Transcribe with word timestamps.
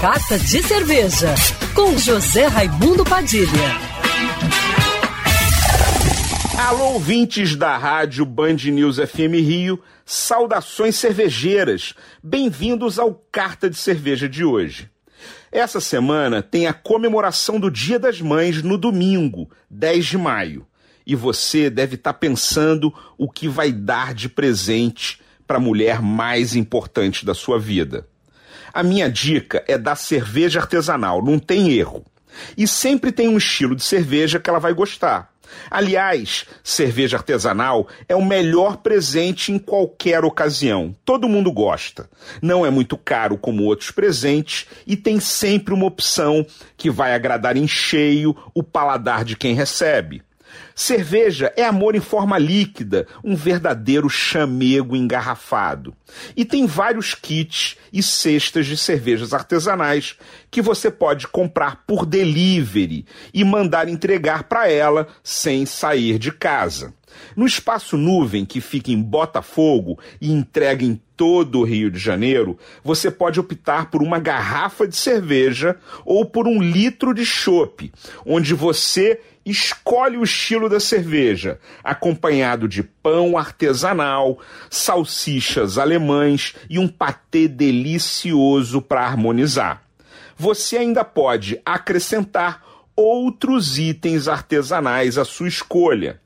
Carta 0.00 0.38
de 0.38 0.62
Cerveja, 0.62 1.34
com 1.74 1.98
José 1.98 2.46
Raimundo 2.46 3.04
Padilha. 3.04 3.50
Alô, 6.58 6.94
ouvintes 6.94 7.54
da 7.54 7.76
rádio 7.76 8.24
Band 8.24 8.54
News 8.54 8.96
FM 8.96 9.34
Rio, 9.44 9.78
saudações 10.06 10.96
cervejeiras. 10.96 11.92
Bem-vindos 12.22 12.98
ao 12.98 13.12
Carta 13.30 13.68
de 13.68 13.76
Cerveja 13.76 14.26
de 14.26 14.42
hoje. 14.42 14.88
Essa 15.52 15.82
semana 15.82 16.42
tem 16.42 16.66
a 16.66 16.72
comemoração 16.72 17.60
do 17.60 17.70
Dia 17.70 17.98
das 17.98 18.22
Mães 18.22 18.62
no 18.62 18.78
domingo, 18.78 19.50
10 19.68 20.06
de 20.06 20.16
maio. 20.16 20.66
E 21.06 21.14
você 21.14 21.68
deve 21.68 21.96
estar 21.96 22.14
pensando 22.14 22.90
o 23.18 23.30
que 23.30 23.48
vai 23.48 23.70
dar 23.70 24.14
de 24.14 24.30
presente 24.30 25.20
para 25.46 25.58
a 25.58 25.60
mulher 25.60 26.00
mais 26.00 26.56
importante 26.56 27.26
da 27.26 27.34
sua 27.34 27.58
vida. 27.58 28.08
A 28.72 28.82
minha 28.82 29.10
dica 29.10 29.64
é 29.66 29.76
da 29.76 29.94
cerveja 29.94 30.60
artesanal, 30.60 31.22
não 31.24 31.38
tem 31.38 31.72
erro. 31.72 32.04
E 32.56 32.66
sempre 32.66 33.10
tem 33.10 33.28
um 33.28 33.38
estilo 33.38 33.74
de 33.74 33.82
cerveja 33.82 34.38
que 34.38 34.48
ela 34.48 34.60
vai 34.60 34.72
gostar. 34.72 35.30
Aliás, 35.70 36.46
cerveja 36.62 37.16
artesanal 37.16 37.88
é 38.08 38.14
o 38.14 38.24
melhor 38.24 38.78
presente 38.78 39.52
em 39.52 39.58
qualquer 39.58 40.24
ocasião. 40.24 40.94
Todo 41.04 41.28
mundo 41.28 41.52
gosta. 41.52 42.08
Não 42.40 42.64
é 42.64 42.70
muito 42.70 42.96
caro 42.96 43.36
como 43.36 43.64
outros 43.64 43.90
presentes 43.90 44.66
e 44.86 44.96
tem 44.96 45.18
sempre 45.18 45.74
uma 45.74 45.86
opção 45.86 46.46
que 46.76 46.90
vai 46.90 47.14
agradar 47.14 47.56
em 47.56 47.66
cheio 47.66 48.36
o 48.54 48.62
paladar 48.62 49.24
de 49.24 49.36
quem 49.36 49.54
recebe. 49.54 50.22
Cerveja 50.74 51.52
é 51.56 51.64
amor 51.64 51.94
em 51.94 52.00
forma 52.00 52.38
líquida, 52.38 53.06
um 53.22 53.36
verdadeiro 53.36 54.08
chamego 54.08 54.96
engarrafado. 54.96 55.94
E 56.36 56.44
tem 56.44 56.66
vários 56.66 57.14
kits 57.14 57.76
e 57.92 58.02
cestas 58.02 58.66
de 58.66 58.76
cervejas 58.76 59.32
artesanais 59.32 60.16
que 60.50 60.62
você 60.62 60.90
pode 60.90 61.28
comprar 61.28 61.84
por 61.86 62.06
delivery 62.06 63.04
e 63.32 63.44
mandar 63.44 63.88
entregar 63.88 64.44
para 64.44 64.70
ela 64.70 65.06
sem 65.22 65.66
sair 65.66 66.18
de 66.18 66.32
casa. 66.32 66.94
No 67.36 67.46
espaço 67.46 67.96
nuvem 67.96 68.44
que 68.44 68.60
fica 68.60 68.90
em 68.90 69.00
Botafogo 69.00 69.98
e 70.20 70.32
entrega 70.32 70.84
em 70.84 71.00
todo 71.20 71.60
o 71.60 71.64
Rio 71.64 71.90
de 71.90 71.98
Janeiro, 71.98 72.58
você 72.82 73.10
pode 73.10 73.38
optar 73.38 73.90
por 73.90 74.02
uma 74.02 74.18
garrafa 74.18 74.88
de 74.88 74.96
cerveja 74.96 75.76
ou 76.02 76.24
por 76.24 76.48
um 76.48 76.62
litro 76.62 77.12
de 77.12 77.26
chopp, 77.26 77.92
onde 78.24 78.54
você 78.54 79.20
escolhe 79.44 80.16
o 80.16 80.24
estilo 80.24 80.66
da 80.66 80.80
cerveja, 80.80 81.60
acompanhado 81.84 82.66
de 82.66 82.82
pão 82.82 83.36
artesanal, 83.36 84.38
salsichas 84.70 85.76
alemães 85.76 86.54
e 86.70 86.78
um 86.78 86.88
patê 86.88 87.46
delicioso 87.46 88.80
para 88.80 89.04
harmonizar. 89.04 89.82
Você 90.38 90.78
ainda 90.78 91.04
pode 91.04 91.60
acrescentar 91.66 92.64
outros 92.96 93.78
itens 93.78 94.26
artesanais 94.26 95.18
à 95.18 95.26
sua 95.26 95.48
escolha. 95.48 96.18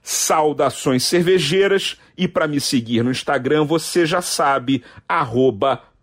Saudações 0.01 1.03
cervejeiras 1.03 1.97
e 2.17 2.27
para 2.27 2.47
me 2.47 2.59
seguir 2.59 3.03
no 3.03 3.11
Instagram 3.11 3.63
você 3.63 4.07
já 4.07 4.23
sabe, 4.23 4.83
arroba 5.07 5.83